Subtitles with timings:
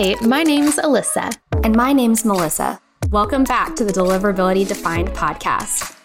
[0.00, 1.36] Hi, my name's Alyssa.
[1.64, 2.80] And my name's Melissa.
[3.10, 5.96] Welcome back to the Deliverability Defined podcast.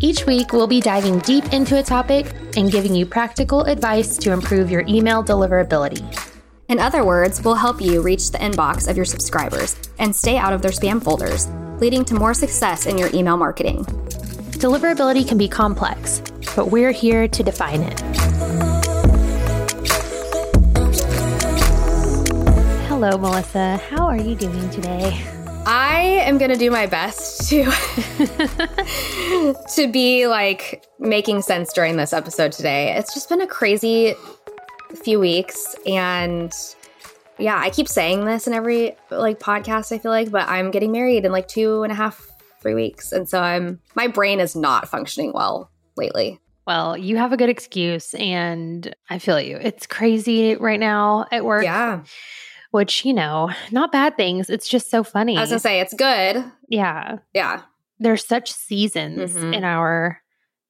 [0.00, 4.32] Each week, we'll be diving deep into a topic and giving you practical advice to
[4.32, 6.04] improve your email deliverability.
[6.68, 10.52] In other words, we'll help you reach the inbox of your subscribers and stay out
[10.52, 11.48] of their spam folders,
[11.80, 13.82] leading to more success in your email marketing.
[14.58, 16.20] Deliverability can be complex,
[16.54, 18.37] but we're here to define it.
[23.00, 23.76] Hello, Melissa.
[23.76, 25.24] How are you doing today?
[25.64, 27.62] I am going to do my best to
[29.76, 32.96] to be like making sense during this episode today.
[32.96, 34.16] It's just been a crazy
[35.04, 36.52] few weeks and
[37.38, 40.90] yeah, I keep saying this in every like podcast, I feel like, but I'm getting
[40.90, 42.28] married in like two and a half,
[42.60, 43.12] three weeks.
[43.12, 46.40] And so I'm my brain is not functioning well lately.
[46.66, 49.56] Well, you have a good excuse and I feel you.
[49.56, 51.62] It's crazy right now at work.
[51.62, 52.02] Yeah
[52.70, 54.50] which, you know, not bad things.
[54.50, 55.36] It's just so funny.
[55.36, 56.44] I was gonna say it's good.
[56.68, 57.18] Yeah.
[57.34, 57.62] Yeah.
[57.98, 59.54] There's such seasons mm-hmm.
[59.54, 60.20] in our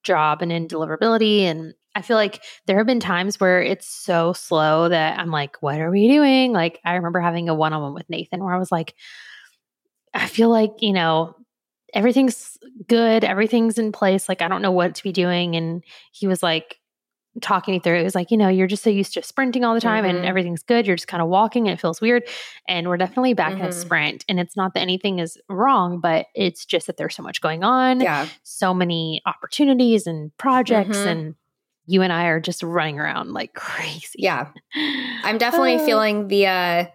[0.03, 1.41] job and in deliverability.
[1.41, 5.61] And I feel like there have been times where it's so slow that I'm like,
[5.61, 6.53] what are we doing?
[6.53, 8.95] Like, I remember having a one on one with Nathan where I was like,
[10.15, 11.35] I feel like, you know,
[11.93, 14.29] everything's good, everything's in place.
[14.29, 15.57] Like, I don't know what to be doing.
[15.57, 16.78] And he was like,
[17.41, 19.75] talking me through it was like you know you're just so used to sprinting all
[19.75, 20.17] the time mm-hmm.
[20.17, 22.23] and everything's good you're just kind of walking and it feels weird
[22.67, 23.63] and we're definitely back mm-hmm.
[23.63, 27.15] in a sprint and it's not that anything is wrong but it's just that there's
[27.15, 31.09] so much going on yeah so many opportunities and projects mm-hmm.
[31.09, 31.35] and
[31.87, 34.49] you and I are just running around like crazy yeah
[35.25, 36.87] I'm definitely uh, feeling the uh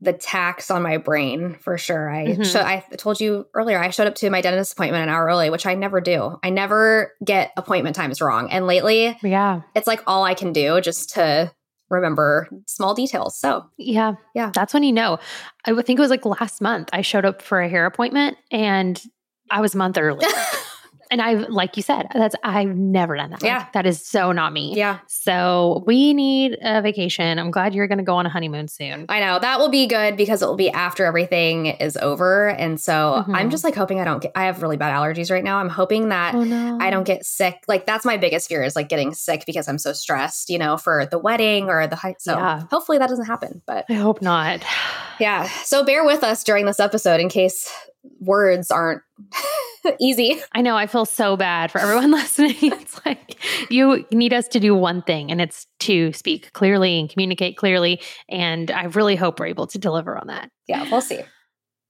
[0.00, 2.10] the tax on my brain for sure.
[2.10, 2.56] I mm-hmm.
[2.56, 5.66] I told you earlier I showed up to my dentist appointment an hour early, which
[5.66, 6.38] I never do.
[6.42, 8.50] I never get appointment times wrong.
[8.50, 9.62] And lately, yeah.
[9.74, 11.52] It's like all I can do just to
[11.88, 13.38] remember small details.
[13.38, 14.14] So, yeah.
[14.34, 14.50] Yeah.
[14.52, 15.18] That's when you know.
[15.64, 19.02] I think it was like last month I showed up for a hair appointment and
[19.50, 20.26] I was a month early.
[21.10, 23.42] And I've, like you said, that's, I've never done that.
[23.42, 23.66] Yeah.
[23.72, 24.74] That is so not me.
[24.76, 24.98] Yeah.
[25.06, 27.38] So we need a vacation.
[27.38, 29.06] I'm glad you're going to go on a honeymoon soon.
[29.08, 32.48] I know that will be good because it will be after everything is over.
[32.48, 33.34] And so mm-hmm.
[33.34, 35.58] I'm just like hoping I don't get, I have really bad allergies right now.
[35.58, 36.78] I'm hoping that oh, no.
[36.80, 37.64] I don't get sick.
[37.68, 40.76] Like that's my biggest fear is like getting sick because I'm so stressed, you know,
[40.76, 42.64] for the wedding or the, so yeah.
[42.70, 44.64] hopefully that doesn't happen, but I hope not.
[45.18, 45.48] Yeah.
[45.64, 47.72] So bear with us during this episode in case
[48.20, 49.02] words aren't
[50.00, 50.40] easy.
[50.52, 50.76] I know.
[50.76, 52.56] I feel so bad for everyone listening.
[52.60, 53.38] It's like
[53.70, 58.00] you need us to do one thing, and it's to speak clearly and communicate clearly.
[58.28, 60.50] And I really hope we're able to deliver on that.
[60.66, 61.20] Yeah, we'll see.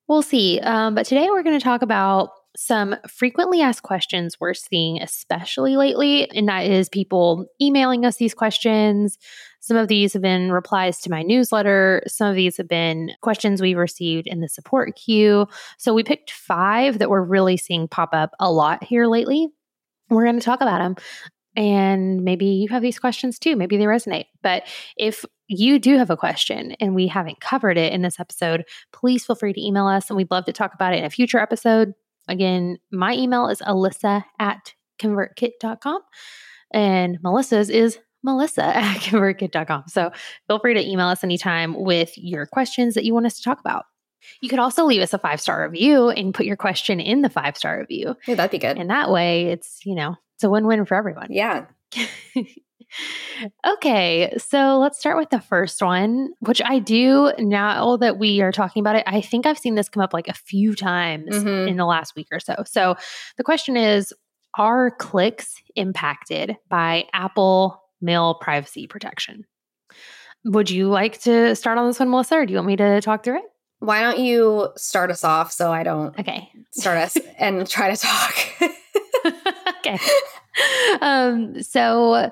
[0.08, 0.60] We'll see.
[0.60, 5.76] Um, but today we're going to talk about some frequently asked questions we're seeing, especially
[5.76, 9.18] lately, and that is people emailing us these questions.
[9.66, 12.00] Some of these have been replies to my newsletter.
[12.06, 15.48] Some of these have been questions we've received in the support queue.
[15.76, 19.48] So we picked five that we're really seeing pop up a lot here lately.
[20.08, 20.94] We're going to talk about them.
[21.56, 23.56] And maybe you have these questions too.
[23.56, 24.26] Maybe they resonate.
[24.40, 28.62] But if you do have a question and we haven't covered it in this episode,
[28.92, 31.10] please feel free to email us and we'd love to talk about it in a
[31.10, 31.92] future episode.
[32.28, 36.02] Again, my email is alyssa at convertkit.com
[36.72, 39.84] and Melissa's is melissa at convertkit.com.
[39.88, 40.10] So
[40.46, 43.60] feel free to email us anytime with your questions that you want us to talk
[43.60, 43.84] about.
[44.40, 47.30] You could also leave us a five star review and put your question in the
[47.30, 48.16] five star review.
[48.26, 48.78] Yeah, that'd be good.
[48.78, 51.28] And that way it's, you know, it's a win win for everyone.
[51.30, 51.66] Yeah.
[53.66, 58.52] okay, so let's start with the first one, which I do now that we are
[58.52, 59.04] talking about it.
[59.06, 61.68] I think I've seen this come up like a few times mm-hmm.
[61.68, 62.56] in the last week or so.
[62.66, 62.96] So
[63.36, 64.12] the question is
[64.58, 69.44] Are clicks impacted by Apple mail privacy protection?
[70.44, 73.00] Would you like to start on this one, Melissa, or do you want me to
[73.00, 73.44] talk through it?
[73.80, 76.50] Why don't you start us off so I don't okay.
[76.72, 78.34] start us and try to talk?
[79.78, 79.98] okay.
[81.00, 82.30] Um, so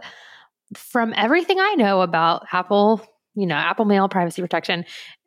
[0.75, 4.85] from everything I know about Apple, you know, Apple Mail privacy protection,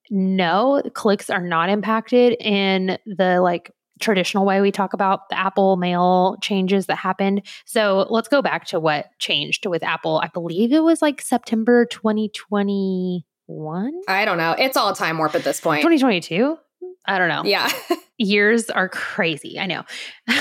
[0.09, 5.77] no, clicks are not impacted in the like traditional way we talk about the Apple
[5.77, 7.43] Mail changes that happened.
[7.65, 10.19] So let's go back to what changed with Apple.
[10.23, 14.01] I believe it was like September 2021.
[14.07, 14.55] I don't know.
[14.57, 15.81] It's all time warp at this point.
[15.81, 16.57] 2022?
[17.05, 17.43] I don't know.
[17.45, 17.71] Yeah.
[18.17, 19.59] Years are crazy.
[19.59, 19.83] I know.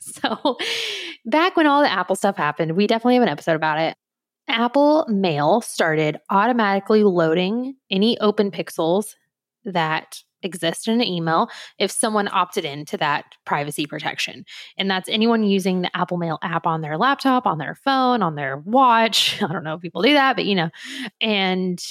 [0.00, 0.56] so
[1.24, 3.96] back when all the Apple stuff happened, we definitely have an episode about it.
[4.48, 9.14] Apple Mail started automatically loading any open pixels
[9.64, 11.48] that exist in an email
[11.78, 14.44] if someone opted into that privacy protection.
[14.76, 18.34] And that's anyone using the Apple Mail app on their laptop, on their phone, on
[18.34, 19.42] their watch.
[19.42, 20.70] I don't know if people do that, but you know,
[21.20, 21.82] and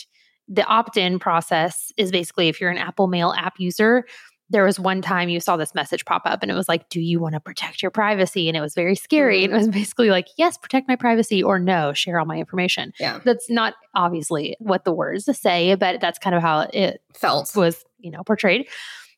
[0.47, 4.05] the opt in process is basically if you're an Apple Mail app user,
[4.49, 7.01] there was one time you saw this message pop up and it was like, Do
[7.01, 8.47] you want to protect your privacy?
[8.47, 9.43] And it was very scary.
[9.43, 9.67] And it mm-hmm.
[9.67, 12.93] was basically like, Yes, protect my privacy, or no, share all my information.
[12.99, 13.19] Yeah.
[13.23, 17.55] That's not obviously what the words say, but that's kind of how it Felt.
[17.55, 18.67] was, you know, portrayed.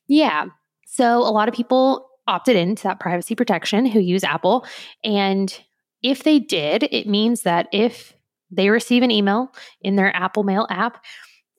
[0.08, 0.46] Yeah.
[0.86, 4.66] So a lot of people opted into that privacy protection who use Apple.
[5.04, 5.56] And
[6.02, 8.14] if they did, it means that if
[8.50, 9.52] they receive an email
[9.82, 11.04] in their Apple Mail app,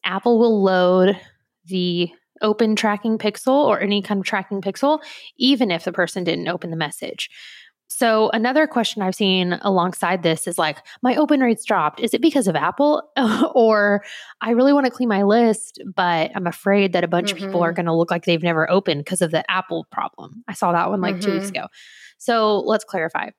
[0.04, 1.20] Apple will load
[1.66, 2.10] the
[2.42, 5.00] open tracking pixel or any kind of tracking pixel,
[5.38, 7.30] even if the person didn't open the message.
[7.92, 12.00] So, another question I've seen alongside this is like, my open rates dropped.
[12.00, 13.10] Is it because of Apple?
[13.56, 14.04] or
[14.42, 17.44] I really want to clean my list, but I'm afraid that a bunch mm-hmm.
[17.44, 20.44] of people are going to look like they've never opened because of the Apple problem.
[20.48, 21.26] I saw that one like mm-hmm.
[21.26, 21.56] two weeks Mm-hmm.
[21.56, 21.68] ago.
[22.20, 23.30] So, let's clarify.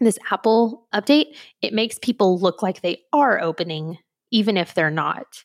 [0.00, 3.98] This Apple update, it makes people look like they are opening,
[4.32, 5.44] even if they're not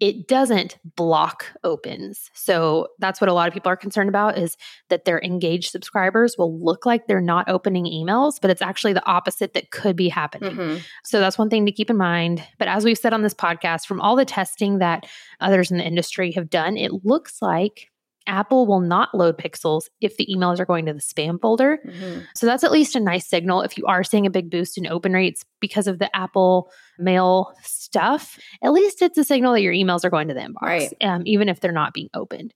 [0.00, 2.30] it doesn't block opens.
[2.34, 4.56] So that's what a lot of people are concerned about is
[4.88, 9.06] that their engaged subscribers will look like they're not opening emails, but it's actually the
[9.06, 10.56] opposite that could be happening.
[10.56, 10.78] Mm-hmm.
[11.04, 12.42] So that's one thing to keep in mind.
[12.58, 15.06] But as we've said on this podcast, from all the testing that
[15.40, 17.91] others in the industry have done, it looks like
[18.26, 21.78] Apple will not load pixels if the emails are going to the spam folder.
[21.86, 22.20] Mm-hmm.
[22.34, 24.86] So that's at least a nice signal if you are seeing a big boost in
[24.86, 28.38] open rates because of the Apple mail stuff.
[28.62, 30.94] At least it's a signal that your emails are going to the inbox, Right.
[31.00, 32.54] um, even if they're not being opened.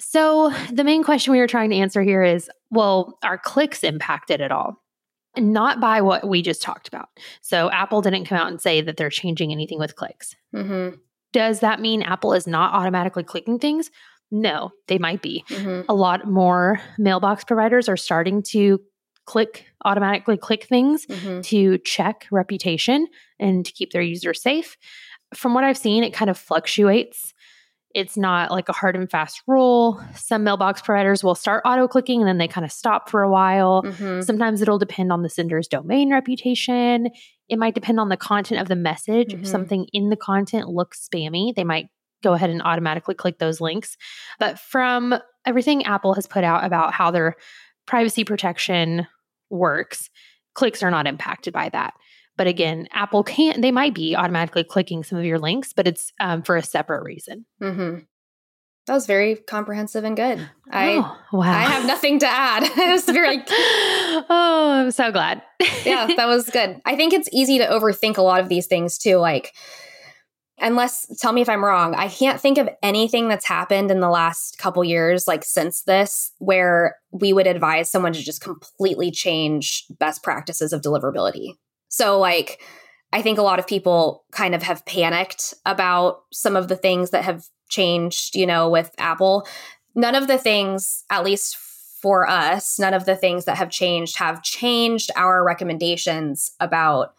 [0.00, 4.40] So the main question we were trying to answer here is well, are clicks impacted
[4.40, 4.82] at all?
[5.36, 7.08] Not by what we just talked about.
[7.40, 10.34] So Apple didn't come out and say that they're changing anything with clicks.
[10.54, 10.96] Mm-hmm.
[11.32, 13.90] Does that mean Apple is not automatically clicking things?
[14.36, 15.44] No, they might be.
[15.48, 15.82] Mm-hmm.
[15.88, 18.80] A lot more mailbox providers are starting to
[19.26, 21.40] click automatically click things Mm-hmm.
[21.42, 23.06] to check reputation
[23.38, 24.76] and to keep their users safe.
[25.34, 27.32] From what I've seen, it kind of fluctuates.
[27.94, 30.02] It's not like a hard and fast rule.
[30.16, 33.30] Some mailbox providers will start auto clicking and then they kind of stop for a
[33.30, 33.84] while.
[33.84, 34.22] Mm-hmm.
[34.22, 37.08] Sometimes it'll depend on the sender's domain reputation.
[37.48, 39.32] It might depend on the content of the message.
[39.32, 41.86] If something in the content looks spammy, they might
[42.24, 43.96] go ahead and automatically click those links.
[44.40, 45.14] But from
[45.46, 47.36] everything Apple has put out about how their
[47.86, 49.06] privacy protection
[49.50, 50.10] works,
[50.54, 51.94] clicks are not impacted by that.
[52.36, 56.12] But again, Apple can't, they might be automatically clicking some of your links, but it's
[56.18, 57.46] um, for a separate reason.
[57.62, 58.00] Mm-hmm.
[58.86, 60.46] That was very comprehensive and good.
[60.70, 61.40] I oh, wow.
[61.40, 62.62] I have nothing to add.
[62.76, 65.42] it was very oh, I'm so glad.
[65.86, 66.82] yeah, that was good.
[66.84, 69.16] I think it's easy to overthink a lot of these things too.
[69.16, 69.54] Like,
[70.58, 74.08] unless tell me if I'm wrong, I can't think of anything that's happened in the
[74.08, 79.84] last couple years, like since this, where we would advise someone to just completely change
[79.98, 81.54] best practices of deliverability.
[81.88, 82.60] So, like,
[83.12, 87.10] I think a lot of people kind of have panicked about some of the things
[87.10, 89.46] that have changed, you know, with Apple.
[89.94, 94.18] None of the things, at least for us, none of the things that have changed
[94.18, 97.14] have changed our recommendations about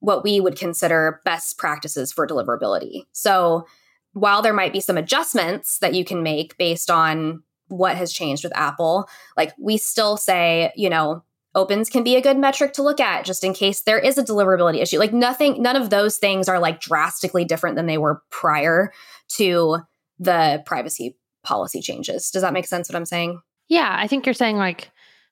[0.00, 3.02] what we would consider best practices for deliverability.
[3.12, 3.66] So,
[4.12, 8.42] while there might be some adjustments that you can make based on what has changed
[8.42, 11.22] with Apple, like we still say, you know,
[11.54, 14.24] opens can be a good metric to look at just in case there is a
[14.24, 14.98] deliverability issue.
[14.98, 18.92] Like nothing, none of those things are like drastically different than they were prior
[19.36, 19.78] to
[20.18, 22.30] the privacy policy changes.
[22.30, 23.40] Does that make sense what I'm saying?
[23.68, 24.90] Yeah, I think you're saying like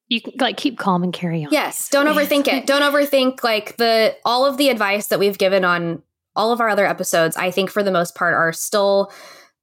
[0.09, 1.53] you can like keep calm and carry on.
[1.53, 2.67] Yes, don't overthink it.
[2.67, 6.03] Don't overthink like the all of the advice that we've given on
[6.35, 7.37] all of our other episodes.
[7.37, 9.13] I think for the most part are still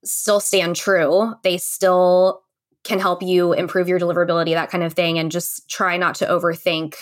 [0.04, 1.34] still stand true.
[1.44, 2.44] They still
[2.84, 6.26] can help you improve your deliverability, that kind of thing, and just try not to
[6.26, 6.96] overthink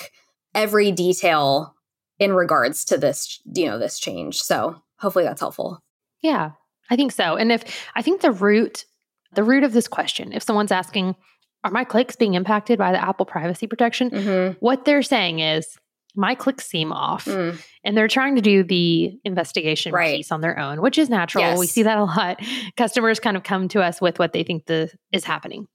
[0.53, 1.75] every detail
[2.19, 4.41] in regards to this, you know, this change.
[4.41, 5.79] So hopefully that's helpful.
[6.21, 6.51] Yeah,
[6.91, 7.35] I think so.
[7.35, 7.63] And if
[7.95, 8.85] I think the root,
[9.33, 11.15] the root of this question, if someone's asking,
[11.63, 14.09] are my clicks being impacted by the Apple privacy protection?
[14.09, 14.57] Mm-hmm.
[14.59, 15.77] What they're saying is,
[16.15, 17.25] my clicks seem off.
[17.25, 17.61] Mm.
[17.83, 20.17] And they're trying to do the investigation Right.
[20.17, 21.43] piece on their own, which is natural.
[21.43, 21.57] Yes.
[21.59, 22.41] We see that a lot.
[22.77, 25.67] Customers kind of come to us with what they think the is happening.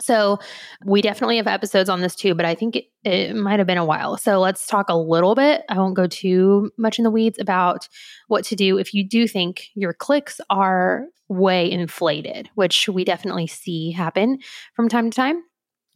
[0.00, 0.38] So
[0.84, 3.78] we definitely have episodes on this too, but I think it, it might have been
[3.78, 4.16] a while.
[4.16, 5.62] So let's talk a little bit.
[5.68, 7.88] I won't go too much in the weeds about
[8.28, 13.46] what to do if you do think your clicks are way inflated, which we definitely
[13.46, 14.38] see happen
[14.74, 15.42] from time to time.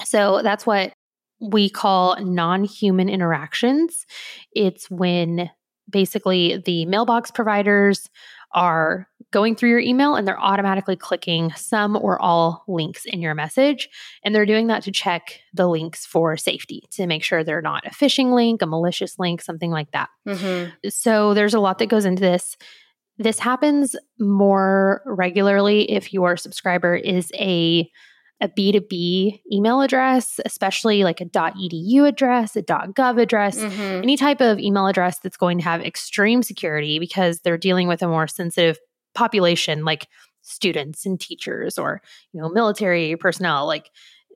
[0.05, 0.93] So that's what
[1.41, 4.07] we call non human interactions.
[4.53, 5.51] It's when
[5.89, 8.09] basically the mailbox providers
[8.57, 13.35] are going through your email and they're automatically clicking some or all links in your
[13.35, 13.89] message.
[14.25, 17.87] And they're doing that to check the links for safety to make sure they're not
[17.87, 20.09] a phishing link, a malicious link, something like that.
[20.27, 20.89] Mm-hmm.
[20.89, 22.57] So there's a lot that goes into this.
[23.19, 27.91] This happens more regularly if your subscriber is a
[28.41, 34.03] a B2B email address, especially like a .edu address, a .gov address, mm-hmm.
[34.03, 38.03] any type of email address that's going to have extreme security because they're dealing with
[38.03, 38.79] a more sensitive
[39.15, 40.09] population like
[40.43, 42.03] students and teachers or,
[42.33, 43.91] you know, military personnel like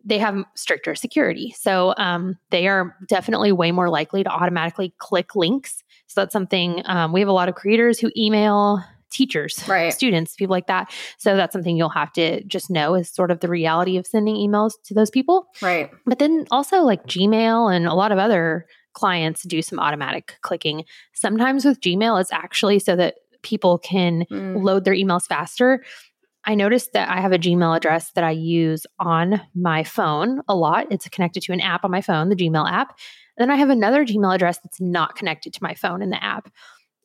[0.05, 1.55] they have stricter security.
[1.59, 5.83] So um, they are definitely way more likely to automatically click links.
[6.07, 9.93] So that's something um, we have a lot of creators who email teachers, right.
[9.93, 10.93] students, people like that.
[11.19, 14.37] So that's something you'll have to just know is sort of the reality of sending
[14.37, 15.47] emails to those people.
[15.61, 15.91] Right.
[16.07, 20.85] But then also like Gmail and a lot of other clients do some automatic clicking.
[21.13, 24.63] Sometimes with Gmail, it's actually so that people can mm.
[24.63, 25.83] load their emails faster.
[26.45, 30.57] I noticed that I have a Gmail address that I use on my phone a
[30.57, 30.87] lot.
[30.91, 32.99] It's connected to an app on my phone, the Gmail app.
[33.37, 36.51] Then I have another Gmail address that's not connected to my phone in the app.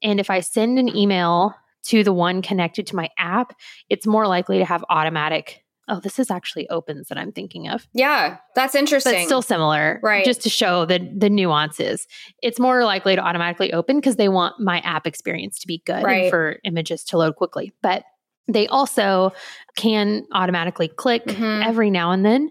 [0.01, 3.53] And if I send an email to the one connected to my app,
[3.89, 5.63] it's more likely to have automatic.
[5.87, 7.87] Oh, this is actually opens that I'm thinking of.
[7.93, 9.13] Yeah, that's interesting.
[9.13, 10.25] But still similar, right?
[10.25, 12.07] Just to show the the nuances.
[12.41, 16.03] It's more likely to automatically open because they want my app experience to be good
[16.03, 16.23] right.
[16.23, 17.71] and for images to load quickly.
[17.83, 18.03] But
[18.47, 19.31] they also
[19.77, 21.67] can automatically click mm-hmm.
[21.67, 22.49] every now and then.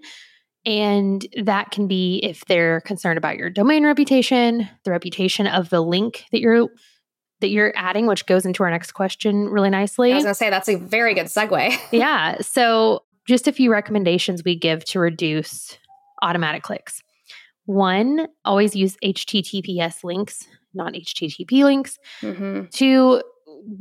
[0.66, 5.82] And that can be if they're concerned about your domain reputation, the reputation of the
[5.82, 6.68] link that you're
[7.44, 10.12] that you're adding, which goes into our next question really nicely.
[10.12, 11.78] I was going to say that's a very good segue.
[11.92, 12.38] yeah.
[12.40, 15.78] So, just a few recommendations we give to reduce
[16.22, 17.02] automatic clicks.
[17.66, 21.98] One, always use HTTPS links, not HTTP links.
[22.22, 22.64] Mm-hmm.
[22.70, 23.22] Two,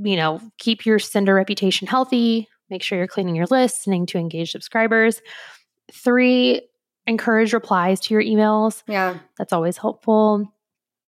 [0.03, 2.50] you know, keep your sender reputation healthy.
[2.70, 5.22] Make sure you're cleaning your list, sending to engaged subscribers.
[5.93, 6.62] Three,
[7.08, 8.84] encourage replies to your emails.
[8.88, 9.20] Yeah.
[9.38, 10.52] That's always helpful.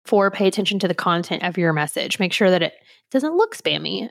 [0.05, 2.19] Four, pay attention to the content of your message.
[2.19, 2.75] Make sure that it
[3.11, 4.09] doesn't look spammy,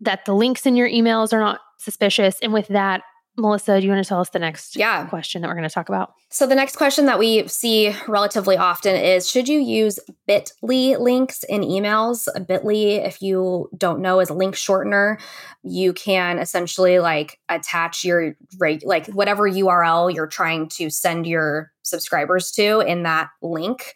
[0.00, 2.36] that the links in your emails are not suspicious.
[2.42, 3.02] And with that,
[3.36, 5.06] Melissa, do you want to tell us the next yeah.
[5.06, 6.12] question that we're going to talk about?
[6.30, 11.44] So, the next question that we see relatively often is Should you use bit.ly links
[11.44, 12.26] in emails?
[12.46, 15.20] Bit.ly, if you don't know, is a link shortener.
[15.62, 22.50] You can essentially like attach your, like whatever URL you're trying to send your subscribers
[22.52, 23.94] to in that link.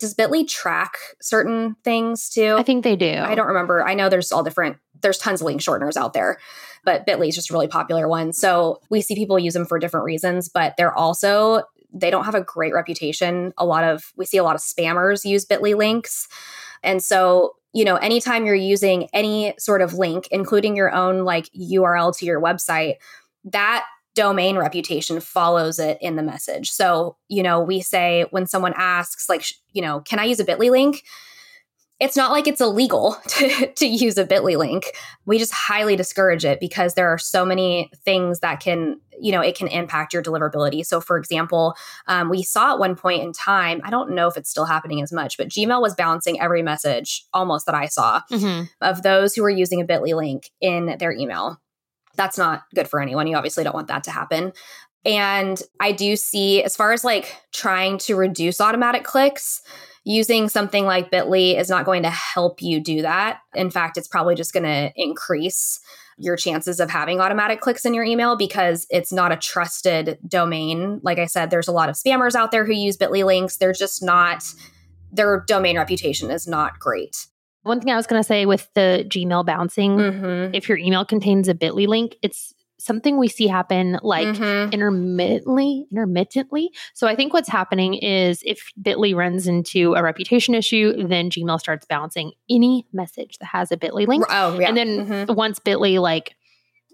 [0.00, 2.56] Does Bitly track certain things too?
[2.58, 3.12] I think they do.
[3.12, 3.86] I don't remember.
[3.86, 6.38] I know there's all different there's tons of link shorteners out there,
[6.84, 8.32] but Bitly is just a really popular one.
[8.32, 11.62] So we see people use them for different reasons, but they're also
[11.96, 13.52] they don't have a great reputation.
[13.56, 16.26] A lot of we see a lot of spammers use Bitly links.
[16.82, 21.48] And so, you know, anytime you're using any sort of link, including your own like
[21.56, 22.94] URL to your website,
[23.44, 23.84] that
[24.14, 26.70] domain reputation follows it in the message.
[26.70, 30.44] So, you know, we say when someone asks, like, you know, can I use a
[30.44, 31.02] bit.ly link?
[32.00, 34.86] it's not like it's illegal to, to use a bit.ly link
[35.26, 39.40] we just highly discourage it because there are so many things that can you know
[39.40, 41.74] it can impact your deliverability so for example
[42.08, 45.02] um, we saw at one point in time i don't know if it's still happening
[45.02, 48.64] as much but gmail was bouncing every message almost that i saw mm-hmm.
[48.80, 51.60] of those who were using a bit.ly link in their email
[52.16, 54.52] that's not good for anyone you obviously don't want that to happen
[55.04, 59.62] and i do see as far as like trying to reduce automatic clicks
[60.04, 63.40] using something like Bitly is not going to help you do that.
[63.54, 65.80] In fact, it's probably just going to increase
[66.16, 71.00] your chances of having automatic clicks in your email because it's not a trusted domain.
[71.02, 73.56] Like I said, there's a lot of spammers out there who use Bitly links.
[73.56, 74.44] They're just not,
[75.10, 77.26] their domain reputation is not great.
[77.64, 80.54] One thing I was going to say with the Gmail bouncing, mm-hmm.
[80.54, 84.72] if your email contains a Bitly link, it's something we see happen like mm-hmm.
[84.72, 86.70] intermittently intermittently.
[86.92, 91.58] So i think what's happening is if bitly runs into a reputation issue then gmail
[91.58, 94.24] starts bouncing any message that has a bitly link.
[94.28, 94.68] Oh yeah.
[94.68, 95.34] And then mm-hmm.
[95.34, 96.34] once bitly like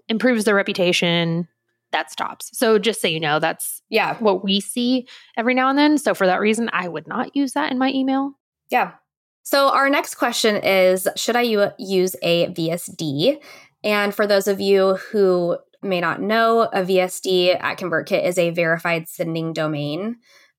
[0.09, 1.49] improves their reputation
[1.93, 2.57] that stops.
[2.57, 4.17] So just so you know that's yeah.
[4.19, 5.99] what we see every now and then.
[5.99, 8.33] So for that reason i would not use that in my email.
[8.71, 8.93] Yeah
[9.43, 13.39] so our next question is should i u- use a vsd
[13.83, 18.51] and for those of you who may not know, a VSD at ConvertKit is a
[18.51, 20.17] verified sending domain.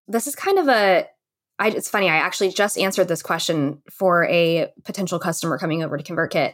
[0.08, 1.08] This is kind of a
[1.60, 5.96] I, it's funny, I actually just answered this question for a potential customer coming over
[5.96, 6.54] to ConvertKit.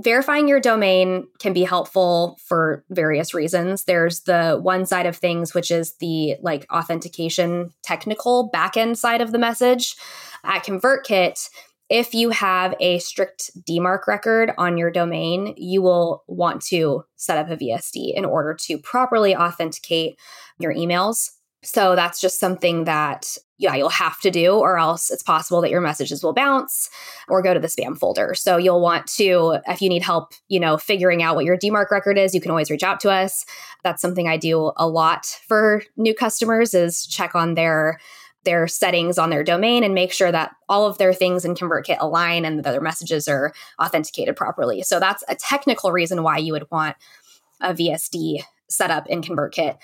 [0.00, 3.84] Verifying your domain can be helpful for various reasons.
[3.84, 9.32] There's the one side of things, which is the like authentication technical backend side of
[9.32, 9.96] the message.
[10.44, 11.48] At ConvertKit,
[11.88, 17.38] if you have a strict DMARC record on your domain, you will want to set
[17.38, 20.18] up a VSD in order to properly authenticate
[20.58, 21.30] your emails.
[21.62, 25.70] So that's just something that yeah, you'll have to do, or else it's possible that
[25.70, 26.88] your messages will bounce
[27.28, 28.34] or go to the spam folder.
[28.34, 31.90] So you'll want to, if you need help, you know, figuring out what your DMARC
[31.90, 33.44] record is, you can always reach out to us.
[33.82, 37.98] That's something I do a lot for new customers is check on their
[38.44, 41.98] their settings on their domain and make sure that all of their things in ConvertKit
[42.00, 44.82] align and that their messages are authenticated properly.
[44.82, 46.96] So that's a technical reason why you would want
[47.60, 49.76] a VSD setup in ConvertKit.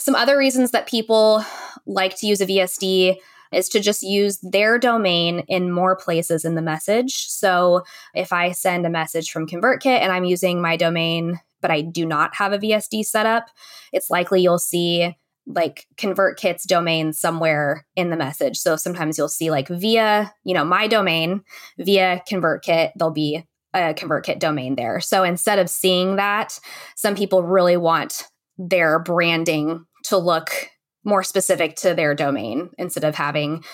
[0.00, 1.44] Some other reasons that people
[1.84, 3.16] like to use a VSD
[3.52, 7.26] is to just use their domain in more places in the message.
[7.26, 7.82] So
[8.14, 12.06] if I send a message from ConvertKit and I'm using my domain, but I do
[12.06, 13.48] not have a VSD set up,
[13.92, 15.14] it's likely you'll see
[15.46, 18.56] like ConvertKit's domain somewhere in the message.
[18.56, 21.42] So sometimes you'll see like via, you know, my domain,
[21.78, 25.00] via ConvertKit, there'll be a ConvertKit domain there.
[25.00, 26.58] So instead of seeing that,
[26.96, 28.24] some people really want
[28.56, 30.70] their branding to look
[31.04, 33.64] more specific to their domain instead of having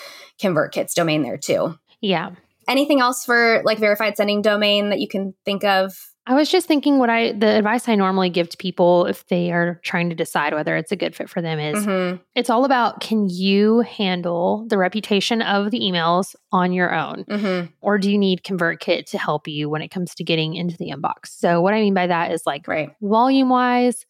[0.40, 1.78] ConvertKit's domain there too.
[2.00, 2.30] Yeah.
[2.68, 5.94] Anything else for like verified sending domain that you can think of?
[6.28, 9.52] I was just thinking what I the advice I normally give to people if they
[9.52, 12.16] are trying to decide whether it's a good fit for them is mm-hmm.
[12.34, 17.66] it's all about can you handle the reputation of the emails on your own mm-hmm.
[17.80, 20.90] or do you need ConvertKit to help you when it comes to getting into the
[20.90, 21.28] inbox?
[21.28, 22.90] So what I mean by that is like right.
[23.00, 24.04] volume wise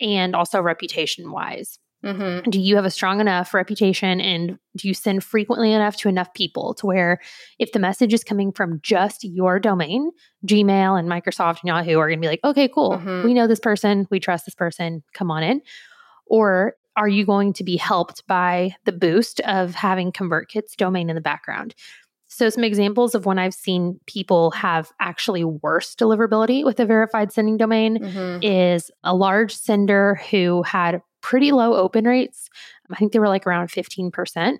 [0.00, 1.78] and also reputation wise.
[2.04, 2.50] Mm-hmm.
[2.50, 6.32] Do you have a strong enough reputation and do you send frequently enough to enough
[6.32, 7.18] people to where
[7.58, 10.12] if the message is coming from just your domain,
[10.46, 12.92] Gmail and Microsoft and Yahoo are going to be like, okay, cool.
[12.92, 13.24] Mm-hmm.
[13.24, 14.06] We know this person.
[14.10, 15.02] We trust this person.
[15.12, 15.60] Come on in.
[16.26, 21.16] Or are you going to be helped by the boost of having ConvertKit's domain in
[21.16, 21.74] the background?
[22.38, 27.32] So, some examples of when I've seen people have actually worse deliverability with a verified
[27.32, 28.38] sending domain mm-hmm.
[28.44, 32.48] is a large sender who had pretty low open rates.
[32.92, 34.58] I think they were like around 15%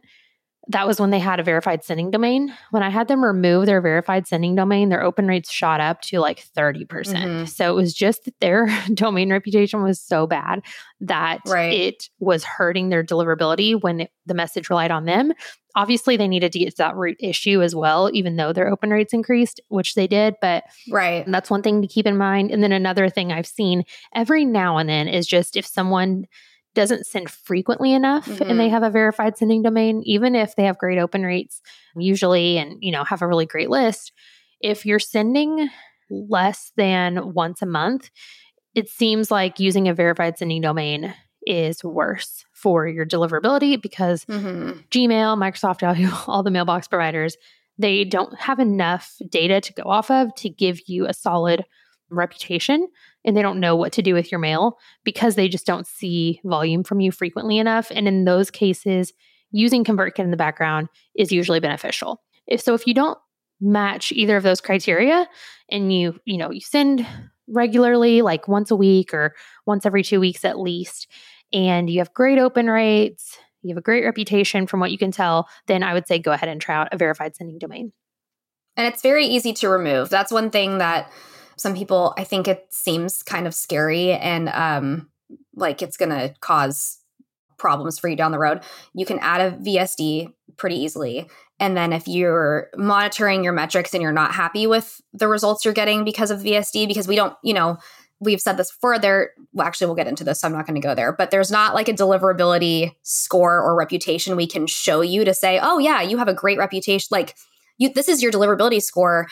[0.70, 2.54] that was when they had a verified sending domain.
[2.70, 6.20] When I had them remove their verified sending domain, their open rates shot up to
[6.20, 6.88] like 30%.
[6.88, 10.61] percent mm hmm So it was just that their domain reputation was so bad
[11.00, 11.73] that right.
[11.73, 15.33] it was hurting their deliverability when it, the message relied on them.
[15.78, 18.90] Obviously, they needed to get to that root issue as well, even though their open
[18.90, 20.34] rates increased, which they did.
[20.42, 21.24] But right.
[21.28, 22.50] that's one thing to keep in mind.
[22.50, 26.26] And then another thing I've seen every now and then is just if someone
[26.74, 28.42] doesn't send frequently enough mm-hmm.
[28.42, 28.74] and they mm-hmm.
[28.74, 31.62] have a verified sending domain, even if they have great open rates
[31.96, 34.12] usually and, you know, have a really great list,
[34.60, 35.68] if you're sending
[36.10, 38.10] less than once a month,
[38.74, 41.14] it seems like using a verified sending domain
[41.46, 44.81] is worse for your deliverability because mm-hmm.
[44.90, 47.37] Gmail, Microsoft, Yahoo, all the mailbox providers,
[47.79, 51.64] they don't have enough data to go off of to give you a solid
[52.11, 52.88] reputation
[53.25, 56.40] and they don't know what to do with your mail because they just don't see
[56.44, 57.92] volume from you frequently enough.
[57.94, 59.12] And in those cases,
[59.53, 62.23] using ConvertKit in the background is usually beneficial.
[62.47, 63.18] If so, if you don't
[63.61, 65.29] match either of those criteria
[65.71, 67.07] and you, you know, you send
[67.49, 69.35] regularly, like once a week or
[69.66, 71.09] once every two weeks at least,
[71.52, 75.11] and you have great open rates, you have a great reputation from what you can
[75.11, 77.92] tell, then I would say go ahead and try out a verified sending domain.
[78.76, 80.08] And it's very easy to remove.
[80.08, 81.11] That's one thing that
[81.58, 85.08] some people i think it seems kind of scary and um
[85.54, 86.98] like it's going to cause
[87.58, 88.62] problems for you down the road
[88.94, 91.28] you can add a vsd pretty easily
[91.61, 95.74] and then if you're monitoring your metrics and you're not happy with the results you're
[95.74, 97.76] getting because of vsd because we don't you know
[98.20, 100.81] we've said this before there well actually we'll get into this so i'm not going
[100.81, 105.00] to go there but there's not like a deliverability score or reputation we can show
[105.00, 107.37] you to say oh yeah you have a great reputation like
[107.76, 109.28] you this is your deliverability score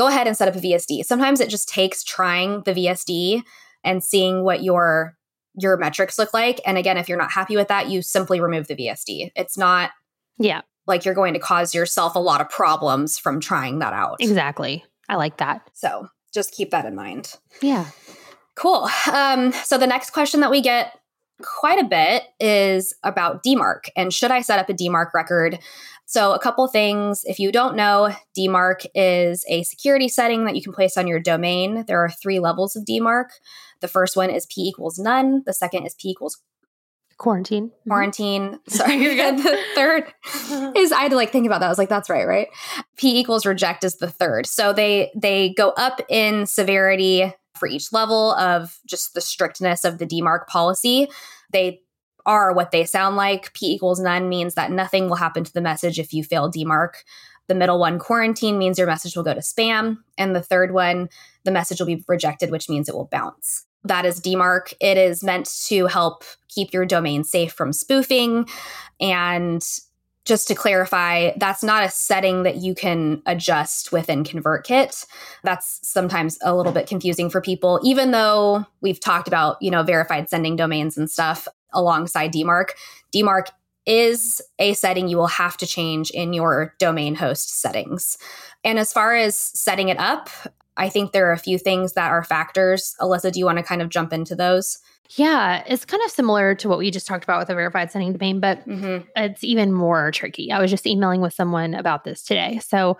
[0.00, 1.04] go ahead and set up a VSD.
[1.04, 3.42] Sometimes it just takes trying the VSD
[3.84, 5.16] and seeing what your
[5.56, 6.60] your metrics look like.
[6.64, 9.32] And again, if you're not happy with that, you simply remove the VSD.
[9.34, 9.90] It's not
[10.38, 14.16] yeah, like you're going to cause yourself a lot of problems from trying that out.
[14.20, 14.84] Exactly.
[15.08, 15.68] I like that.
[15.74, 17.36] So, just keep that in mind.
[17.60, 17.86] Yeah.
[18.60, 18.88] Cool.
[19.12, 20.98] Um, so the next question that we get
[21.42, 25.58] quite a bit is about DMARC and should I set up a DMARC record
[26.10, 27.22] so, a couple things.
[27.24, 31.20] If you don't know, DMARC is a security setting that you can place on your
[31.20, 31.84] domain.
[31.86, 33.26] There are three levels of DMARC.
[33.80, 35.44] The first one is P equals none.
[35.46, 36.42] The second is P equals
[37.16, 37.68] quarantine.
[37.68, 37.90] Mm-hmm.
[37.90, 38.42] Quarantine.
[38.42, 38.70] Mm-hmm.
[38.76, 38.96] Sorry.
[38.96, 40.12] The third
[40.76, 41.66] is I had to like think about that.
[41.66, 42.48] I was like, that's right, right?
[42.96, 44.46] P equals reject is the third.
[44.46, 49.98] So they they go up in severity for each level of just the strictness of
[49.98, 51.08] the DMARC policy.
[51.52, 51.80] They
[52.26, 53.52] are what they sound like.
[53.54, 56.94] P equals none means that nothing will happen to the message if you fail DMARC.
[57.48, 59.98] The middle one, quarantine, means your message will go to spam.
[60.16, 61.08] And the third one,
[61.44, 63.66] the message will be rejected, which means it will bounce.
[63.82, 64.74] That is DMARC.
[64.80, 68.46] It is meant to help keep your domain safe from spoofing.
[69.00, 69.66] And
[70.24, 75.06] just to clarify, that's not a setting that you can adjust within ConvertKit.
[75.42, 79.82] That's sometimes a little bit confusing for people, even though we've talked about, you know,
[79.82, 82.70] verified sending domains and stuff alongside DMARC.
[83.14, 83.46] DMARC
[83.86, 88.18] is a setting you will have to change in your domain host settings.
[88.62, 90.28] And as far as setting it up,
[90.80, 92.94] I think there are a few things that are factors.
[93.00, 94.78] Alyssa, do you want to kind of jump into those?
[95.16, 98.12] Yeah, it's kind of similar to what we just talked about with a verified sending
[98.12, 99.06] domain, but mm-hmm.
[99.14, 100.50] it's even more tricky.
[100.50, 102.60] I was just emailing with someone about this today.
[102.64, 102.96] So,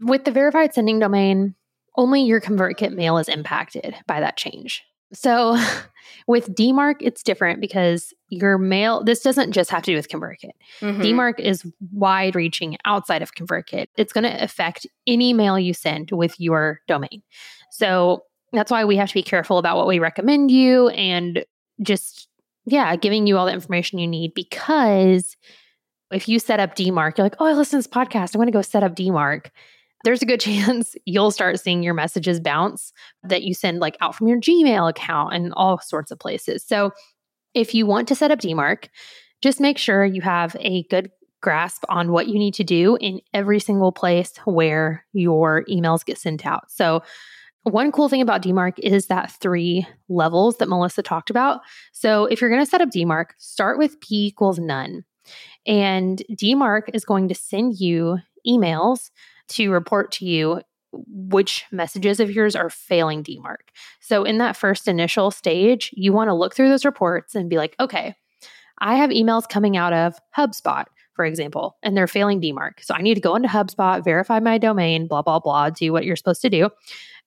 [0.00, 1.54] with the verified sending domain,
[1.96, 4.82] only your ConvertKit mail is impacted by that change.
[5.12, 5.62] So,
[6.26, 10.50] with DMARC, it's different because your mail, this doesn't just have to do with ConvertKit.
[10.80, 11.02] Mm-hmm.
[11.02, 13.86] DMARC is wide reaching outside of ConvertKit.
[13.96, 17.22] It's going to affect any mail you send with your domain.
[17.70, 21.44] So, that's why we have to be careful about what we recommend you and
[21.82, 22.28] just,
[22.64, 25.36] yeah, giving you all the information you need because
[26.10, 28.34] if you set up DMARC, you're like, oh, I listen to this podcast.
[28.34, 29.50] I'm going to go set up DMARC.
[30.06, 32.92] There's a good chance you'll start seeing your messages bounce
[33.24, 36.64] that you send like out from your Gmail account and all sorts of places.
[36.64, 36.92] So
[37.54, 38.88] if you want to set up DMARC,
[39.42, 41.10] just make sure you have a good
[41.42, 46.18] grasp on what you need to do in every single place where your emails get
[46.18, 46.70] sent out.
[46.70, 47.02] So
[47.64, 51.62] one cool thing about DMARC is that three levels that Melissa talked about.
[51.90, 55.04] So if you're going to set up DMARC, start with P equals none.
[55.66, 59.10] And DMARC is going to send you emails
[59.48, 60.60] to report to you
[60.92, 63.68] which messages of yours are failing DMARC.
[64.00, 67.56] So in that first initial stage, you want to look through those reports and be
[67.56, 68.14] like, okay,
[68.78, 72.82] I have emails coming out of HubSpot, for example, and they're failing DMARC.
[72.82, 76.04] So I need to go into HubSpot, verify my domain, blah, blah, blah, do what
[76.04, 76.70] you're supposed to do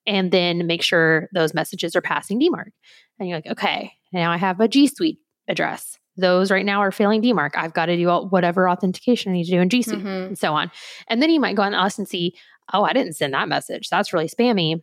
[0.10, 2.72] and then make sure those messages are passing DMARC.
[3.20, 5.99] And you're like, okay, now I have a G Suite address.
[6.20, 7.52] Those right now are failing DMARC.
[7.56, 10.08] I've got to do all, whatever authentication I need to do in G Suite mm-hmm.
[10.08, 10.72] and so on.
[11.08, 12.36] And then you might go on us and see,
[12.74, 13.90] oh, I didn't send that message.
[13.90, 14.82] That's really spammy.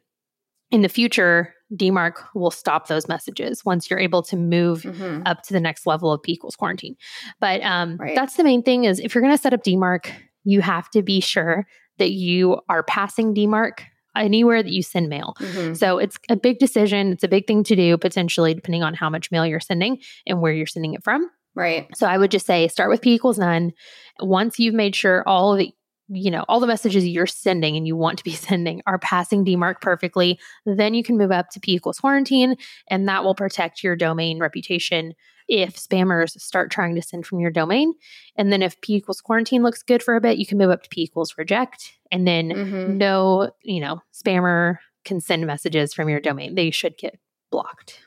[0.70, 5.22] In the future, DMARC will stop those messages once you're able to move mm-hmm.
[5.26, 6.96] up to the next level of P equals quarantine.
[7.40, 8.14] But um, right.
[8.14, 10.10] that's the main thing is if you're going to set up DMARC,
[10.44, 11.66] you have to be sure
[11.98, 13.80] that you are passing DMARC
[14.16, 15.34] anywhere that you send mail.
[15.38, 15.74] Mm-hmm.
[15.74, 17.12] So it's a big decision.
[17.12, 20.40] It's a big thing to do potentially, depending on how much mail you're sending and
[20.40, 21.30] where you're sending it from.
[21.54, 21.88] Right.
[21.96, 23.72] So I would just say start with P equals none.
[24.20, 25.72] Once you've made sure all of the
[26.08, 29.44] you know all the messages you're sending and you want to be sending are passing
[29.44, 32.56] DMARC perfectly, then you can move up to P equals quarantine,
[32.88, 35.14] and that will protect your domain reputation
[35.48, 37.94] if spammers start trying to send from your domain.
[38.36, 40.82] And then if P equals quarantine looks good for a bit, you can move up
[40.82, 41.92] to P equals reject.
[42.10, 42.96] And then mm-hmm.
[42.98, 46.54] no, you know, spammer can send messages from your domain.
[46.54, 47.18] They should get
[47.50, 48.00] blocked.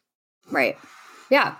[0.51, 0.77] Right.
[1.29, 1.55] Yeah.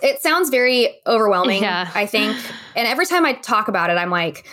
[0.00, 1.90] It sounds very overwhelming, yeah.
[1.94, 2.36] I think.
[2.76, 4.46] And every time I talk about it, I'm like,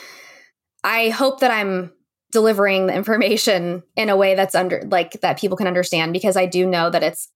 [0.83, 1.91] I hope that I'm
[2.31, 6.47] delivering the information in a way that's under like that people can understand because I
[6.47, 7.29] do know that it's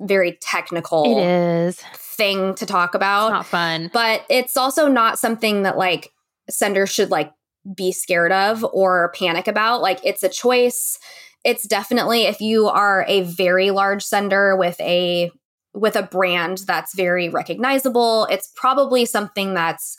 [0.00, 1.04] very technical.
[1.18, 3.28] It is thing to talk about.
[3.28, 3.90] It's not fun.
[3.92, 6.12] But it's also not something that like
[6.48, 7.32] senders should like
[7.74, 9.82] be scared of or panic about.
[9.82, 10.98] Like it's a choice.
[11.44, 15.30] It's definitely if you are a very large sender with a
[15.72, 19.96] with a brand that's very recognizable, it's probably something that's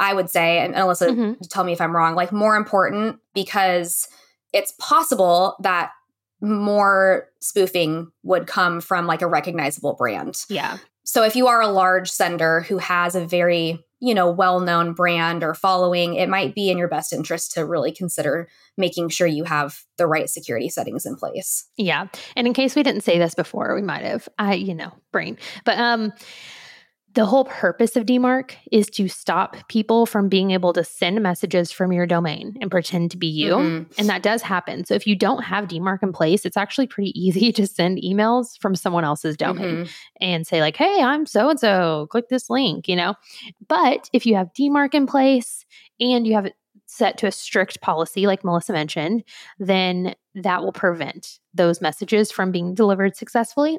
[0.00, 1.32] I would say, and Alyssa, mm-hmm.
[1.50, 4.06] tell me if I'm wrong, like more important because
[4.52, 5.90] it's possible that
[6.40, 10.44] more spoofing would come from like a recognizable brand.
[10.48, 10.78] Yeah.
[11.04, 15.42] So if you are a large sender who has a very, you know, well-known brand
[15.42, 19.44] or following, it might be in your best interest to really consider making sure you
[19.44, 21.66] have the right security settings in place.
[21.78, 22.08] Yeah.
[22.36, 24.28] And in case we didn't say this before, we might have.
[24.38, 25.38] I, you know, brain.
[25.64, 26.12] But um
[27.14, 31.72] the whole purpose of DMARC is to stop people from being able to send messages
[31.72, 33.54] from your domain and pretend to be you.
[33.54, 33.92] Mm-hmm.
[33.98, 34.84] And that does happen.
[34.84, 38.58] So if you don't have DMARC in place, it's actually pretty easy to send emails
[38.60, 39.90] from someone else's domain mm-hmm.
[40.20, 43.14] and say, like, hey, I'm so and so, click this link, you know?
[43.66, 45.64] But if you have DMARC in place
[45.98, 46.50] and you have
[46.90, 49.22] set to a strict policy, like Melissa mentioned,
[49.58, 53.78] then that will prevent those messages from being delivered successfully.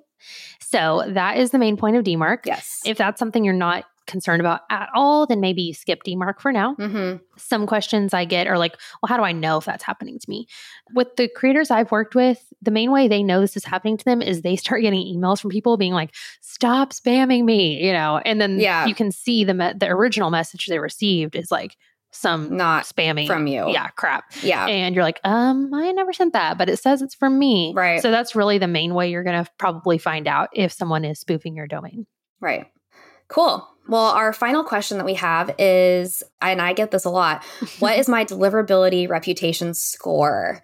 [0.62, 2.46] So that is the main point of DMARC.
[2.46, 2.82] Yes.
[2.86, 6.52] If that's something you're not concerned about at all, then maybe you skip DMARC for
[6.52, 6.76] now.
[6.76, 7.18] Mm-hmm.
[7.38, 10.30] Some questions I get are like, well, how do I know if that's happening to
[10.30, 10.48] me?
[10.94, 14.06] With the creators I've worked with, the main way they know this is happening to
[14.06, 18.20] them is they start getting emails from people being like, stop spamming me, you know,
[18.26, 18.86] and then yeah.
[18.86, 21.78] you can see the, me- the original message they received is like,
[22.12, 23.70] some not spammy from you.
[23.70, 24.26] Yeah, crap.
[24.42, 24.66] Yeah.
[24.66, 27.74] And you're like, um, I never sent that, but it says it's from me.
[27.76, 28.02] Right.
[28.02, 31.20] So that's really the main way you're going to probably find out if someone is
[31.20, 32.08] spoofing your domain.
[32.42, 32.68] Right.
[33.28, 33.68] Cool.
[33.88, 37.44] Well, our final question that we have is, and I get this a lot
[37.80, 40.62] what is my deliverability reputation score?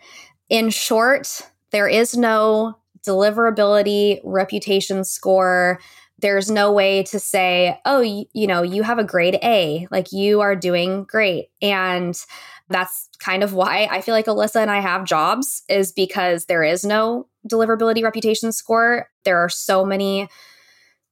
[0.50, 5.80] In short, there is no deliverability reputation score.
[6.26, 10.12] There's no way to say, oh, you, you know, you have a grade A, like
[10.12, 11.50] you are doing great.
[11.62, 12.20] And
[12.68, 16.64] that's kind of why I feel like Alyssa and I have jobs, is because there
[16.64, 19.08] is no deliverability reputation score.
[19.24, 20.28] There are so many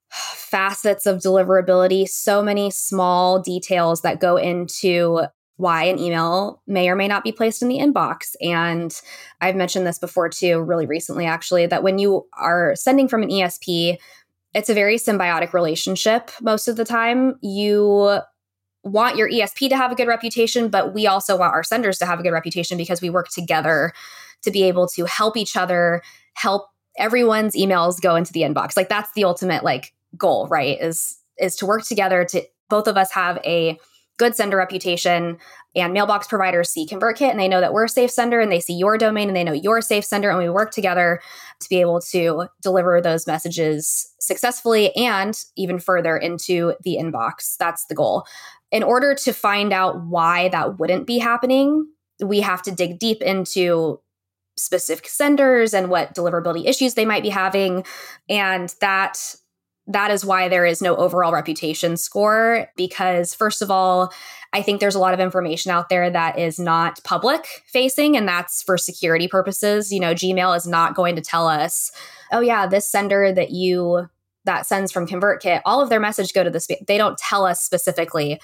[0.10, 5.26] facets of deliverability, so many small details that go into
[5.58, 8.36] why an email may or may not be placed in the inbox.
[8.42, 8.92] And
[9.42, 13.30] I've mentioned this before too, really recently actually, that when you are sending from an
[13.30, 13.98] ESP,
[14.54, 17.38] it's a very symbiotic relationship most of the time.
[17.42, 18.20] You
[18.84, 22.06] want your ESP to have a good reputation, but we also want our senders to
[22.06, 23.94] have a good reputation because we work together
[24.44, 26.02] to be able to help each other,
[26.34, 28.78] help everyone's emails go into the inbox.
[28.78, 30.80] Like that's the ultimate like goal, right?
[30.80, 33.80] Is is to work together to both of us have a
[34.18, 35.38] good sender reputation
[35.76, 38.60] and mailbox providers see ConvertKit and they know that we're a safe sender and they
[38.60, 41.20] see your domain and they know you're a safe sender and we work together
[41.60, 47.58] to be able to deliver those messages successfully and even further into the inbox.
[47.58, 48.26] That's the goal.
[48.72, 51.88] In order to find out why that wouldn't be happening,
[52.24, 54.00] we have to dig deep into
[54.56, 57.84] specific senders and what deliverability issues they might be having
[58.30, 59.36] and that
[59.88, 64.14] that is why there is no overall reputation score because first of all
[64.54, 68.28] i think there's a lot of information out there that is not public facing and
[68.28, 69.92] that's for security purposes.
[69.92, 71.92] You know gmail is not going to tell us
[72.32, 74.08] oh yeah this sender that you
[74.46, 77.46] that sends from convertkit all of their message go to the spam they don't tell
[77.46, 78.40] us specifically.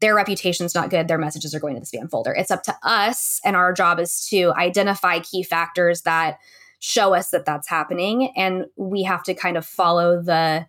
[0.00, 1.08] Their reputation's not good.
[1.08, 2.34] Their messages are going to the spam folder.
[2.34, 6.38] It's up to us and our job is to identify key factors that
[6.80, 10.66] show us that that's happening and we have to kind of follow the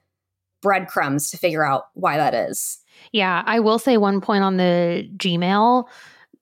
[0.62, 2.80] breadcrumbs to figure out why that is.
[3.12, 5.86] Yeah, I will say one point on the Gmail.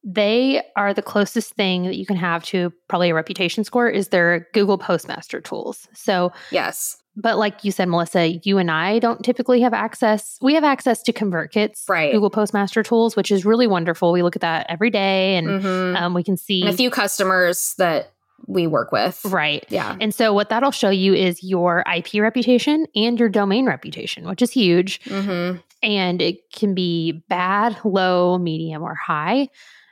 [0.03, 4.09] They are the closest thing that you can have to probably a reputation score is
[4.09, 5.87] their Google Postmaster tools.
[5.93, 6.97] So, yes.
[7.17, 10.37] But like you said, Melissa, you and I don't typically have access.
[10.41, 12.11] We have access to ConvertKit's right.
[12.11, 14.11] Google Postmaster tools, which is really wonderful.
[14.11, 15.95] We look at that every day and mm-hmm.
[15.95, 18.11] um, we can see and a few customers that
[18.47, 19.23] we work with.
[19.25, 19.65] Right.
[19.69, 19.95] Yeah.
[19.99, 24.41] And so what that'll show you is your IP reputation and your domain reputation, which
[24.41, 25.01] is huge.
[25.03, 25.57] Mm-hmm.
[25.83, 29.49] And it can be bad, low, medium, or high.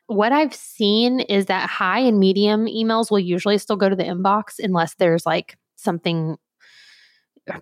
[0.08, 4.04] What I've seen is that high and medium emails will usually still go to the
[4.04, 6.38] inbox unless there's like something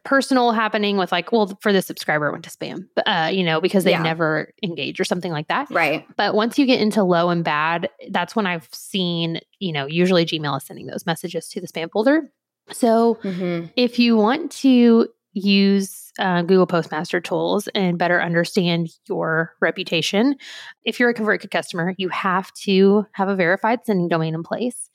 [0.04, 3.60] personal happening with like, well, for the subscriber, it went to spam, uh, you know,
[3.60, 4.02] because they yeah.
[4.02, 5.70] never engage or something like that.
[5.72, 6.06] Right.
[6.18, 10.26] But once you get into low and bad, that's when I've seen, you know, usually
[10.26, 12.32] Gmail is sending those messages to the spam folder.
[12.72, 13.68] So mm-hmm.
[13.76, 20.36] if you want to use uh, Google Postmaster tools and better understand your reputation,
[20.84, 24.90] if you're a ConvertKit customer, you have to have a verified sending domain in place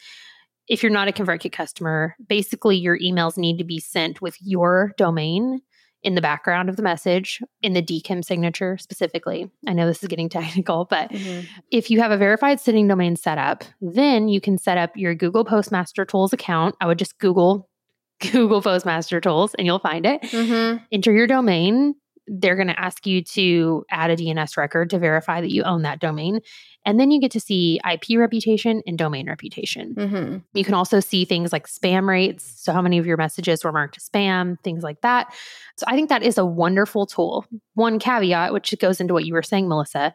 [0.69, 4.93] if you're not a ConvertKit customer, basically your emails need to be sent with your
[4.97, 5.61] domain
[6.03, 9.51] in the background of the message in the DKIM signature specifically.
[9.67, 11.47] I know this is getting technical, but mm-hmm.
[11.73, 15.15] if you have a verified sending domain set up, then you can set up your
[15.15, 16.77] Google Postmaster Tools account.
[16.81, 17.69] I would just Google
[18.33, 20.23] Google Postmaster Tools and you'll find it.
[20.23, 20.85] Mm-hmm.
[20.93, 21.95] Enter your domain.
[22.27, 25.83] They're going to ask you to add a DNS record to verify that you own
[25.83, 26.41] that domain.
[26.85, 29.95] And then you get to see IP reputation and domain reputation.
[29.95, 30.39] Mm-hmm.
[30.55, 32.45] You can also see things like spam rates.
[32.63, 35.35] So, how many of your messages were marked as spam, things like that.
[35.77, 37.47] So, I think that is a wonderful tool.
[37.75, 40.15] One caveat, which goes into what you were saying, Melissa.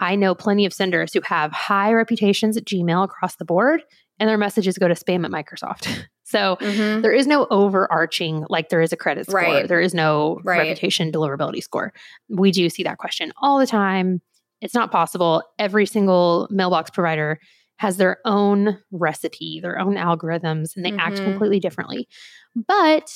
[0.00, 3.82] I know plenty of senders who have high reputations at Gmail across the board,
[4.18, 6.06] and their messages go to spam at Microsoft.
[6.28, 7.00] So mm-hmm.
[7.00, 9.40] there is no overarching, like there is a credit score.
[9.40, 9.66] Right.
[9.66, 10.58] There is no right.
[10.58, 11.94] reputation deliverability score.
[12.28, 14.20] We do see that question all the time.
[14.60, 15.42] It's not possible.
[15.58, 17.40] Every single mailbox provider
[17.78, 21.00] has their own recipe, their own algorithms, and they mm-hmm.
[21.00, 22.06] act completely differently.
[22.54, 23.10] But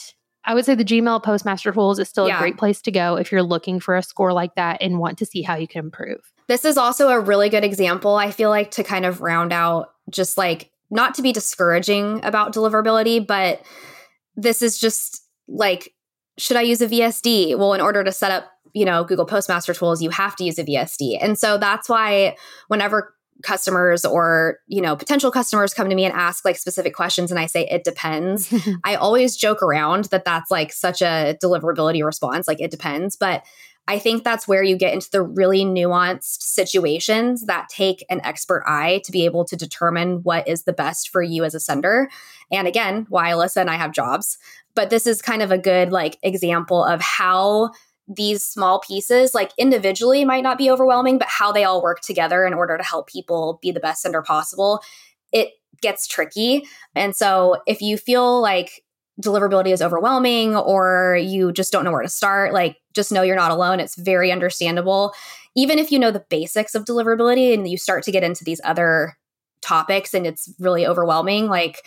[0.46, 2.38] I would say the Gmail Postmaster Tools is still yeah.
[2.38, 5.18] a great place to go if you're looking for a score like that and want
[5.18, 6.20] to see how you can improve.
[6.48, 9.90] This is also a really good example, I feel like, to kind of round out
[10.10, 13.62] just like not to be discouraging about deliverability, but
[14.37, 15.92] this is just like,
[16.38, 17.59] should I use a VSD?
[17.59, 20.59] Well, in order to set up you know, Google Postmaster tools, you have to use
[20.59, 21.18] a VSD.
[21.20, 22.37] And so that's why
[22.68, 27.28] whenever customers or you know potential customers come to me and ask like specific questions
[27.28, 32.05] and i say it depends i always joke around that that's like such a deliverability
[32.05, 33.42] response like it depends but
[33.88, 38.62] i think that's where you get into the really nuanced situations that take an expert
[38.66, 42.08] eye to be able to determine what is the best for you as a sender.
[42.50, 44.38] And again why alyssa and i have jobs.
[44.74, 47.72] But this is kind of a good like example of how
[48.08, 52.46] these small pieces, like individually, might not be overwhelming, but how they all work together
[52.46, 54.82] in order to help people be the best sender possible,
[55.32, 56.66] it gets tricky.
[56.94, 58.84] And so if you feel like
[59.20, 63.37] deliverability is overwhelming or you just don't know where to start, like just know you're
[63.37, 63.81] not alone.
[63.81, 65.12] It's very understandable.
[65.55, 68.61] Even if you know the basics of deliverability and you start to get into these
[68.64, 69.16] other
[69.61, 71.83] topics and it's really overwhelming, like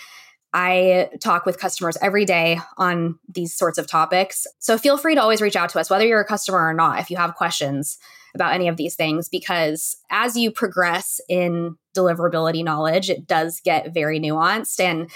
[0.54, 4.48] I talk with customers every day on these sorts of topics.
[4.60, 7.00] So feel free to always reach out to us, whether you're a customer or not,
[7.00, 7.98] if you have questions
[8.34, 13.94] about any of these things, because as you progress in deliverability knowledge, it does get
[13.94, 14.80] very nuanced.
[14.80, 15.10] And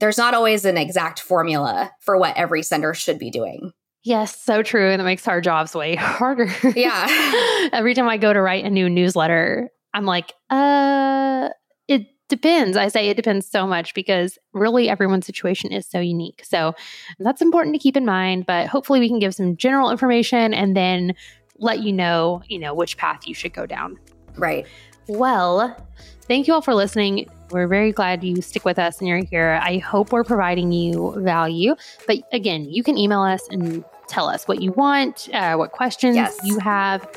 [0.00, 3.72] there's not always an exact formula for what every sender should be doing.
[4.04, 4.90] Yes, so true.
[4.90, 6.50] And it makes our jobs way harder.
[6.76, 7.68] Yeah.
[7.72, 11.48] Every time I go to write a new newsletter, I'm like, uh,
[11.88, 12.76] it depends.
[12.76, 16.42] I say it depends so much because really everyone's situation is so unique.
[16.44, 16.74] So
[17.18, 18.44] that's important to keep in mind.
[18.46, 21.14] But hopefully, we can give some general information and then
[21.56, 23.98] let you know, you know, which path you should go down.
[24.36, 24.66] Right.
[25.06, 25.76] Well,
[26.22, 27.28] thank you all for listening.
[27.50, 29.60] We're very glad you stick with us and you're here.
[29.62, 31.74] I hope we're providing you value.
[32.06, 36.16] But again, you can email us and tell us what you want, uh, what questions
[36.16, 36.38] yes.
[36.44, 37.08] you have,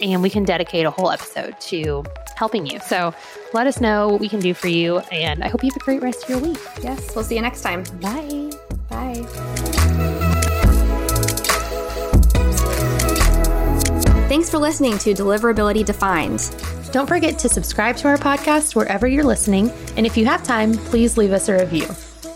[0.00, 2.04] and we can dedicate a whole episode to
[2.36, 2.78] helping you.
[2.80, 3.14] So
[3.52, 4.98] let us know what we can do for you.
[5.10, 6.58] And I hope you have a great rest of your week.
[6.82, 7.14] Yes.
[7.14, 7.84] We'll see you next time.
[8.00, 8.50] Bye.
[8.88, 9.47] Bye.
[14.28, 16.54] Thanks for listening to Deliverability Defined.
[16.92, 19.70] Don't forget to subscribe to our podcast wherever you're listening.
[19.96, 21.88] And if you have time, please leave us a review.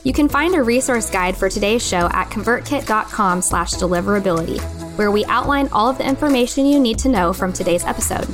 [0.02, 4.59] You can find a resource guide for today's show at convertkit.com slash deliverability,
[4.96, 8.26] where we outline all of the information you need to know from today's episode.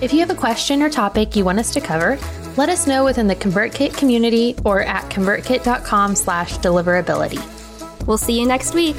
[0.00, 2.20] If you have a question or topic you want us to cover,
[2.56, 8.06] let us know within the ConvertKit community or at convertkit.com slash deliverability.
[8.06, 8.96] We'll see you next week.